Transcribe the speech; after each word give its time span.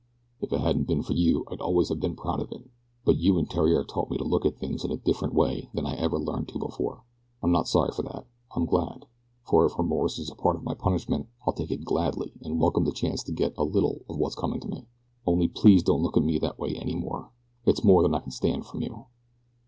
If 0.41 0.51
it 0.51 0.61
hadn't 0.61 0.87
been 0.87 1.03
for 1.03 1.13
you 1.13 1.45
I'd 1.51 1.61
always 1.61 1.89
have 1.89 1.99
been 1.99 2.15
proud 2.15 2.39
of 2.39 2.51
it 2.51 2.67
but 3.05 3.19
you 3.19 3.37
and 3.37 3.47
Theriere 3.47 3.83
taught 3.83 4.09
me 4.09 4.17
to 4.17 4.23
look 4.23 4.47
at 4.47 4.57
things 4.57 4.83
in 4.83 4.89
a 4.91 4.97
different 4.97 5.35
way 5.35 5.69
than 5.75 5.85
I 5.85 5.93
ever 5.93 6.17
had 6.17 6.25
learned 6.27 6.47
to 6.47 6.57
before. 6.57 7.03
I'm 7.43 7.51
not 7.51 7.67
sorry 7.67 7.91
for 7.91 8.01
that 8.01 8.25
I'm 8.55 8.65
glad, 8.65 9.05
for 9.43 9.63
if 9.63 9.77
remorse 9.77 10.17
is 10.17 10.31
a 10.31 10.35
part 10.35 10.55
of 10.55 10.63
my 10.63 10.73
punishment 10.73 11.27
I'll 11.45 11.53
take 11.53 11.69
it 11.69 11.85
gladly 11.85 12.33
and 12.41 12.59
welcome 12.59 12.85
the 12.85 12.91
chance 12.91 13.21
to 13.25 13.31
get 13.31 13.53
a 13.59 13.63
little 13.63 14.01
of 14.09 14.17
what's 14.17 14.33
coming 14.33 14.59
to 14.61 14.67
me. 14.69 14.87
Only 15.27 15.47
please 15.47 15.83
don't 15.83 16.01
look 16.01 16.17
at 16.17 16.23
me 16.23 16.39
that 16.39 16.57
way 16.57 16.75
any 16.77 16.95
more 16.95 17.29
it's 17.67 17.83
more 17.83 18.01
than 18.01 18.15
I 18.15 18.21
can 18.21 18.31
stand, 18.31 18.65
from 18.65 18.81
you." 18.81 19.05